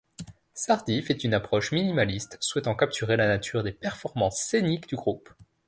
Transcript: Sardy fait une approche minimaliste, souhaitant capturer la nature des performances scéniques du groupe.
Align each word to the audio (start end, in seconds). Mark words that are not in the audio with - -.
Sardy 0.55 1.03
fait 1.03 1.23
une 1.23 1.35
approche 1.35 1.71
minimaliste, 1.71 2.37
souhaitant 2.39 2.73
capturer 2.73 3.17
la 3.17 3.27
nature 3.27 3.61
des 3.61 3.71
performances 3.71 4.41
scéniques 4.41 4.87
du 4.89 4.95
groupe. 4.95 5.29